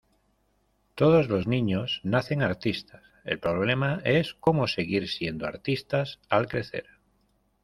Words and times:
Todos 0.95 1.29
los 1.29 1.45
niños 1.45 2.01
nacen 2.03 2.41
artistas. 2.41 3.03
El 3.23 3.37
problema 3.37 4.01
es 4.03 4.33
cómo 4.33 4.65
seguir 4.65 5.07
siendo 5.07 5.45
artistas 5.45 6.19
al 6.27 6.47
crecer. 6.47 6.87